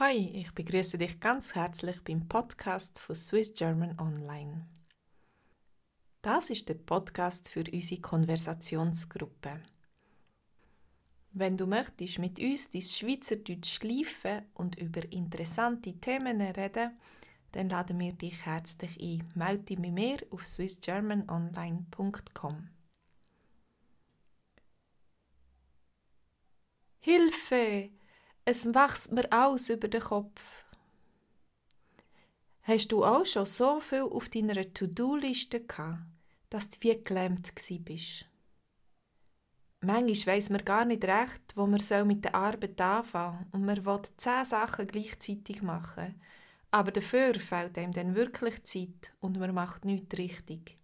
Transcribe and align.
Hi, 0.00 0.30
ich 0.32 0.54
begrüße 0.54 0.96
dich 0.96 1.18
ganz 1.18 1.56
herzlich 1.56 2.04
beim 2.04 2.28
Podcast 2.28 3.00
von 3.00 3.16
Swiss 3.16 3.52
German 3.52 3.98
Online. 3.98 4.68
Das 6.22 6.50
ist 6.50 6.68
der 6.68 6.74
Podcast 6.74 7.50
für 7.50 7.64
unsere 7.72 8.00
Konversationsgruppe. 8.00 9.60
Wenn 11.32 11.56
du 11.56 11.66
möchtest 11.66 12.20
mit 12.20 12.38
uns 12.38 12.70
dein 12.70 12.82
Schweizerdeutsch 12.82 13.74
schleifen 13.74 14.42
und 14.54 14.78
über 14.78 15.02
interessante 15.12 15.94
Themen 15.94 16.42
reden, 16.42 16.96
dann 17.50 17.68
laden 17.68 17.98
wir 17.98 18.12
dich 18.12 18.46
herzlich 18.46 19.00
ein. 19.00 19.28
Melde 19.34 19.64
dich 19.64 19.80
mit 19.80 19.94
mir 19.94 20.18
auf 20.30 20.46
swissgermanonline.com. 20.46 22.68
Hilfe! 27.00 27.97
Es 28.50 28.64
wächst 28.64 29.12
mir 29.12 29.28
aus 29.30 29.68
über 29.68 29.88
den 29.88 30.00
Kopf. 30.00 30.40
Hast 32.62 32.90
du 32.90 33.04
auch 33.04 33.26
schon 33.26 33.44
so 33.44 33.78
viel 33.78 34.00
auf 34.00 34.30
deiner 34.30 34.72
To-Do-Liste 34.72 35.66
gehabt, 35.66 36.00
dass 36.48 36.70
du 36.70 36.78
wie 36.80 37.04
gelähmt 37.04 37.52
bist? 37.84 38.24
Manchmal 39.82 40.34
weiss 40.34 40.48
man 40.48 40.64
gar 40.64 40.86
nicht 40.86 41.04
recht, 41.04 41.42
wo 41.56 41.66
man 41.66 42.06
mit 42.06 42.24
der 42.24 42.34
Arbeit 42.34 42.80
anfangen 42.80 43.48
soll 43.52 43.60
und 43.60 43.66
man 43.66 43.84
will 43.84 44.00
zehn 44.16 44.46
Sachen 44.46 44.86
gleichzeitig 44.86 45.60
machen. 45.60 46.18
Aber 46.70 46.90
dafür 46.90 47.34
fehlt 47.34 47.76
einem 47.76 47.92
dann 47.92 48.14
wirklich 48.14 48.64
Zeit 48.64 49.12
und 49.20 49.38
man 49.38 49.52
macht 49.52 49.84
nichts 49.84 50.16
richtig. 50.16 50.78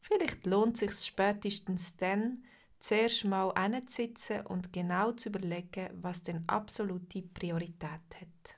Vielleicht 0.00 0.46
lohnt 0.46 0.80
es 0.80 1.00
sich 1.00 1.08
spätestens 1.08 1.96
dann, 1.96 2.44
zuerst 2.82 3.24
mal 3.24 3.52
hinzusitzen 3.56 4.44
und 4.46 4.72
genau 4.72 5.12
zu 5.12 5.28
überlegen, 5.28 5.90
was 6.02 6.22
denn 6.22 6.42
absolute 6.48 7.22
Priorität 7.22 7.84
hat. 8.20 8.56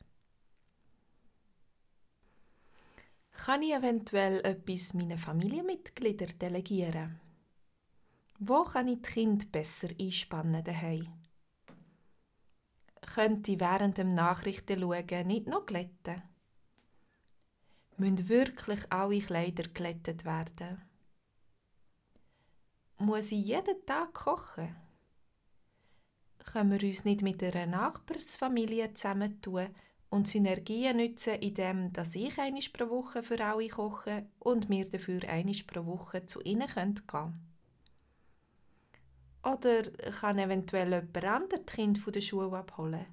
Kann 3.32 3.62
ich 3.62 3.74
eventuell 3.74 4.40
etwas 4.44 4.94
meinen 4.94 5.18
Familienmitgliedern 5.18 6.38
delegieren? 6.38 7.20
Wo 8.38 8.62
kann 8.64 8.88
ich 8.88 9.02
die 9.02 9.12
Kinder 9.12 9.44
besser 9.52 9.88
einspannen 10.00 10.64
daheim? 10.64 11.12
Könnte 13.02 13.52
ich 13.52 13.60
während 13.60 13.98
dem 13.98 14.08
Nachrichten 14.08 14.80
schauen 14.80 15.26
nicht 15.26 15.46
noch 15.46 15.66
glätten? 15.66 16.22
Müssen 17.98 18.28
wirklich 18.28 18.90
alle 18.90 19.20
Kleider 19.20 19.64
glättet 19.64 20.24
werden? 20.24 20.82
Muss 22.98 23.32
ich 23.32 23.44
jeden 23.44 23.84
Tag 23.86 24.14
kochen? 24.14 24.74
Können 26.38 26.70
wir 26.70 26.88
uns 26.88 27.04
nicht 27.04 27.22
mit 27.22 27.42
einer 27.42 27.66
Nachbarsfamilie 27.66 28.94
zusammentun 28.94 29.74
und 30.10 30.28
Synergien 30.28 30.98
nutzen, 30.98 31.34
indem 31.40 31.92
dass 31.92 32.14
ich 32.14 32.38
einmal 32.38 32.62
pro 32.72 32.88
Woche 32.88 33.22
für 33.24 33.44
alle 33.44 33.68
koche 33.68 34.26
und 34.38 34.70
wir 34.70 34.88
dafür 34.88 35.22
einmal 35.28 35.56
pro 35.66 35.84
Woche 35.86 36.24
zu 36.26 36.40
ihnen 36.42 36.68
gehen 36.68 37.06
können? 37.06 37.54
Oder 39.42 39.90
kann 40.20 40.38
eventuell 40.38 40.92
jemand 40.92 41.24
anderes 41.24 41.66
Kinder 41.66 42.00
von 42.00 42.12
der 42.12 42.20
Schule 42.20 42.56
abholen? 42.56 43.06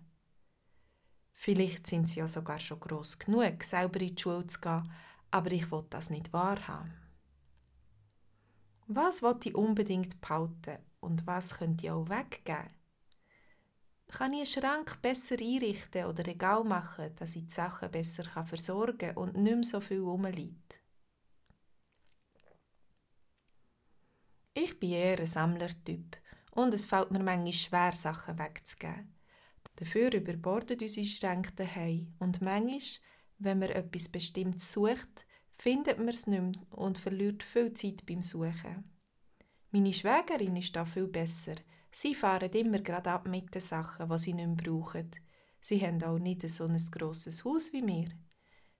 Vielleicht 1.33 1.87
sind 1.87 2.07
sie 2.07 2.19
ja 2.19 2.27
sogar 2.27 2.59
schon 2.59 2.79
gross 2.79 3.17
genug, 3.17 3.63
selber 3.63 3.99
in 3.99 4.15
die 4.15 4.21
Schule 4.21 4.45
zu 4.45 4.61
gehen, 4.61 4.91
aber 5.31 5.52
ich 5.52 5.71
will 5.71 5.85
das 5.89 6.11
nicht 6.11 6.31
wahrhaben. 6.31 7.00
Was 8.94 9.23
will 9.23 9.38
ich 9.45 9.56
unbedingt 9.56 10.20
behalten 10.20 10.78
und 11.00 11.25
was 11.25 11.58
könnte 11.58 11.86
ich 11.86 11.92
auch 11.92 12.09
weggeben? 12.09 12.72
Kann 14.09 14.33
ich 14.33 14.39
einen 14.39 14.45
Schrank 14.45 15.02
besser 15.02 15.36
einrichten 15.39 16.08
oder 16.08 16.28
Regal 16.28 16.66
machen, 16.66 17.16
dass 17.16 17.38
ich 17.38 17.45
die 17.45 17.53
Sachen 17.53 17.89
besser 17.89 18.25
versorgen 18.25 18.98
kann 18.98 19.16
und 19.16 19.38
nicht 19.38 19.56
mehr 19.56 19.64
so 19.64 19.80
viel 19.80 20.02
rumliegt? 20.02 20.81
Ich 24.55 24.77
bin 24.77 24.92
eher 24.92 25.20
ein 25.20 25.26
Sammlertyp 25.26 26.17
und 26.52 26.73
es 26.73 26.86
fällt 26.86 27.11
mir 27.11 27.23
manchmal 27.23 27.54
schwer, 27.54 27.94
Sachen 27.94 28.38
wegzugeben. 28.38 29.15
Dafür 29.77 30.11
überborden 30.14 30.77
unsere 30.82 31.05
Schränke 31.05 31.54
daheim 31.54 32.14
und 32.20 32.42
manchmal, 32.42 32.82
wenn 33.38 33.60
man 33.60 33.70
etwas 33.70 34.10
Bestimmtes 34.10 34.73
sucht, 34.73 35.26
findet 35.61 35.99
man 35.99 36.10
es 36.10 36.26
nicht 36.26 36.42
mehr 36.42 36.54
und 36.72 36.98
verliert 36.98 37.44
viel 37.44 37.72
Zeit 37.76 38.04
beim 38.08 38.23
Suchen. 38.23 38.83
Meine 39.70 39.94
Schwägerin 39.94 40.55
ist 40.55 40.76
da 40.76 40.86
viel 40.86 41.05
besser. 41.05 41.54
Sie 41.92 42.16
fahren 42.16 42.52
immer 42.54 42.80
gerade 42.80 43.11
ab 43.11 43.27
mit 43.27 43.54
den 43.54 43.61
Sachen, 43.61 44.10
die 44.10 44.17
sie 44.17 44.33
nicht 44.33 44.48
mehr 44.48 44.55
brauchen. 44.55 45.11
Sie 45.61 45.80
haben 45.86 46.02
auch 46.02 46.17
nicht 46.17 46.50
so 46.50 46.66
ein 46.66 46.77
grosses 46.89 47.45
Haus 47.45 47.73
wie 47.73 47.86
wir. 47.86 48.10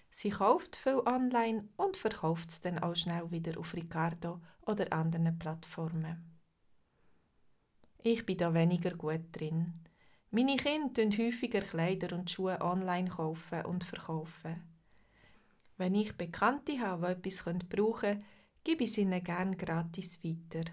Sie 0.10 0.32
kauft 0.32 0.76
viel 0.76 1.00
online 1.06 1.70
und 1.78 1.98
verkauft 1.98 2.50
es 2.50 2.62
dann 2.62 2.80
auch 2.80 2.96
schnell 2.96 3.30
wieder 3.30 3.60
auf 3.60 3.76
Ricardo 3.76 4.42
oder 4.66 4.92
anderen 4.92 5.38
Plattformen. 5.38 6.40
Ich 8.02 8.26
bin 8.26 8.40
da 8.40 8.56
weniger 8.56 8.96
gut 8.96 9.26
drin. 9.34 9.86
Meine 10.32 10.58
Kinder 10.58 11.04
kaufen 11.04 11.16
häufiger 11.16 11.62
Kleider 11.62 12.16
und 12.16 12.32
Schuhe 12.32 12.60
online 12.60 13.10
kaufen 13.10 13.66
und 13.66 13.84
verkaufen. 13.84 14.71
Wenn 15.82 15.96
ich 15.96 16.16
Bekannte 16.16 16.80
habe, 16.80 17.16
die 17.16 17.30
etwas 17.30 17.44
brauchen 17.68 18.00
können, 18.02 18.26
gebe 18.64 18.84
ich 18.84 18.92
es 18.92 19.00
ihnen 19.00 19.24
gerne 19.24 19.58
gratis 19.58 20.24
weiter. 20.24 20.70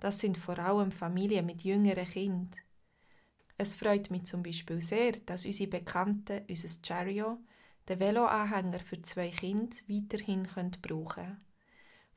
Das 0.00 0.18
sind 0.18 0.36
vor 0.36 0.58
allem 0.58 0.92
Familien 0.92 1.46
mit 1.46 1.62
jüngeren 1.62 2.04
Kindern. 2.04 2.60
Es 3.56 3.74
freut 3.74 4.10
mich 4.10 4.26
zum 4.26 4.42
Beispiel 4.42 4.82
sehr, 4.82 5.12
dass 5.12 5.46
unsere 5.46 5.70
Bekannten 5.70 6.42
unser 6.46 6.68
Chariot, 6.86 7.38
den 7.88 8.00
Veloanhänger 8.00 8.80
für 8.80 9.00
zwei 9.00 9.30
Kinder, 9.30 9.74
weiterhin 9.86 10.46
brauchen 10.82 11.06
können. 11.06 11.40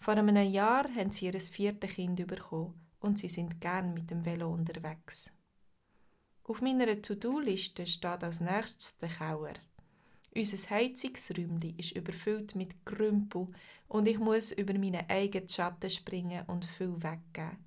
Vor 0.02 0.16
einem 0.16 0.36
Jahr 0.36 0.94
haben 0.94 1.12
sie 1.12 1.28
ihr 1.28 1.40
viertes 1.40 1.92
Kind 1.92 2.28
bekommen 2.28 2.90
und 3.00 3.20
sie 3.20 3.30
sind 3.30 3.62
gern 3.62 3.94
mit 3.94 4.12
dem 4.12 4.26
Velo 4.26 4.52
unterwegs. 4.52 5.32
Auf 6.44 6.62
meiner 6.62 7.02
To-Do-Liste 7.02 7.86
steht 7.86 8.22
als 8.22 8.42
nächstes 8.42 8.98
der 8.98 9.08
Kauer. 9.08 9.54
Unser 10.34 10.70
Heizungsräumchen 10.70 11.78
ist 11.78 11.92
überfüllt 11.92 12.56
mit 12.56 12.86
Krümpel 12.86 13.48
und 13.90 14.08
ich 14.08 14.18
muss 14.18 14.54
über 14.54 14.74
meine 14.74 15.10
eigenen 15.10 15.50
Schatten 15.50 15.90
springen 15.90 16.46
und 16.48 16.66
viel 16.66 16.96
weggeben. 17.04 17.58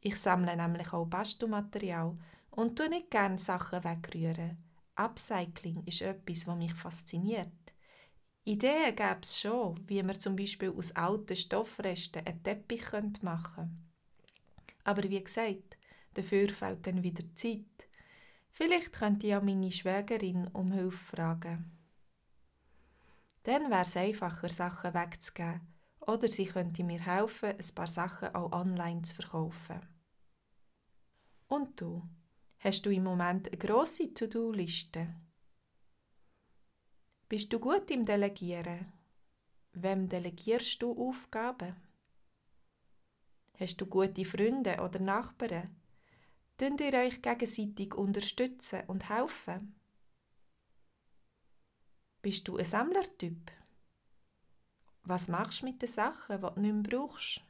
Ich 0.00 0.16
sammle 0.16 0.56
nämlich 0.56 0.92
auch 0.94 1.06
Bastelmaterial 1.06 2.16
und 2.50 2.76
tue 2.76 2.88
nicht 2.88 3.10
gerne 3.10 3.38
Sachen 3.38 3.84
wegrühren. 3.84 4.56
Upcycling 4.96 5.82
ist 5.84 6.00
etwas, 6.00 6.46
was 6.46 6.56
mich 6.56 6.72
fasziniert. 6.72 7.52
Ideen 8.44 8.96
gäbe 8.96 9.20
es 9.22 9.38
schon, 9.38 9.80
wie 9.86 10.02
man 10.02 10.20
zum 10.20 10.36
Beispiel 10.36 10.70
aus 10.70 10.92
alten 10.92 11.36
Stoffresten 11.36 12.26
einen 12.26 12.42
Teppich 12.42 12.84
machen 13.22 13.54
könnte. 13.54 13.70
Aber 14.84 15.02
wie 15.02 15.22
gesagt, 15.22 15.76
dafür 16.14 16.48
fehlt 16.48 16.86
dann 16.86 17.02
wieder 17.02 17.24
Zeit. 17.34 17.88
Vielleicht 18.50 18.92
könnte 18.92 19.26
ich 19.26 19.30
ja 19.32 19.40
meine 19.40 19.72
Schwägerin 19.72 20.46
um 20.48 20.72
Hilfe 20.72 21.16
fragen. 21.16 21.83
Dann 23.44 23.70
wäre 23.70 23.82
es 23.82 23.96
einfacher, 23.96 24.48
Sachen 24.48 24.94
wegzugeben. 24.94 25.60
Oder 26.00 26.28
sie 26.28 26.46
könnte 26.46 26.82
mir 26.82 27.00
helfen, 27.00 27.50
ein 27.50 27.74
paar 27.74 27.86
Sachen 27.86 28.34
auch 28.34 28.52
online 28.52 29.02
zu 29.02 29.14
verkaufen. 29.14 29.80
Und 31.48 31.80
du? 31.80 32.02
Hast 32.58 32.84
du 32.84 32.90
im 32.90 33.04
Moment 33.04 33.48
eine 33.48 33.58
grosse 33.58 34.12
To-Do-Liste? 34.12 35.14
Bist 37.28 37.52
du 37.52 37.58
gut 37.58 37.90
im 37.90 38.04
Delegieren? 38.04 38.92
Wem 39.72 40.08
delegierst 40.08 40.80
du 40.82 40.92
Aufgaben? 41.08 41.76
Hast 43.58 43.80
du 43.80 43.86
gute 43.86 44.24
Freunde 44.24 44.80
oder 44.82 45.00
Nachbarn? 45.00 45.76
Könnt 46.58 46.80
ihr 46.80 46.94
euch 46.94 47.20
gegenseitig 47.20 47.94
unterstützen 47.94 48.82
und 48.86 49.08
helfen? 49.08 49.74
Bist 52.24 52.48
du 52.48 52.56
ein 52.56 52.64
Sammlertyp? 52.64 53.52
Was 55.02 55.28
machst 55.28 55.60
du 55.60 55.66
mit 55.66 55.82
den 55.82 55.90
Sachen, 55.90 56.40
die 56.40 56.54
du 56.54 56.58
nicht 56.58 56.72
mehr 56.72 56.98
brauchst? 56.98 57.42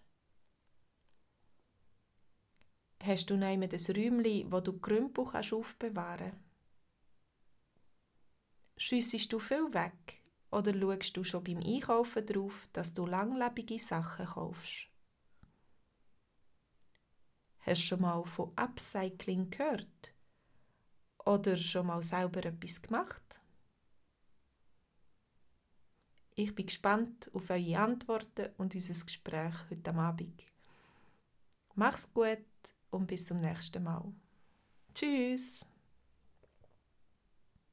Hast 3.00 3.30
du 3.30 3.36
noch 3.36 3.46
ein 3.46 3.62
Räumchen, 3.62 4.50
wo 4.50 4.58
du 4.58 4.80
Krümpel 4.80 5.26
aufbewahren 5.28 6.32
kannst? 6.32 6.44
Schiessest 8.76 9.32
du 9.32 9.38
viel 9.38 9.72
weg 9.72 10.20
oder 10.50 10.74
schaust 10.76 11.16
du 11.16 11.22
schon 11.22 11.44
beim 11.44 11.58
Einkaufen 11.58 12.26
darauf, 12.26 12.68
dass 12.72 12.92
du 12.92 13.06
langlebige 13.06 13.78
Sachen 13.78 14.26
kaufst? 14.26 14.88
Hast 17.60 17.80
du 17.80 17.86
schon 17.86 18.00
mal 18.00 18.24
von 18.24 18.52
Upcycling 18.56 19.50
gehört? 19.50 20.12
Oder 21.24 21.56
schon 21.56 21.86
mal 21.86 22.02
selber 22.02 22.44
etwas 22.44 22.82
gemacht? 22.82 23.40
Ich 26.36 26.52
bin 26.54 26.66
gespannt 26.66 27.30
auf 27.32 27.48
eure 27.50 27.78
Antworten 27.78 28.48
und 28.56 28.74
unser 28.74 29.04
Gespräch 29.04 29.54
heute 29.70 29.94
Abend. 29.94 30.42
Mach's 31.76 32.12
gut 32.12 32.38
und 32.90 33.06
bis 33.06 33.26
zum 33.26 33.36
nächsten 33.36 33.84
Mal. 33.84 34.12
Tschüss! 34.92 35.64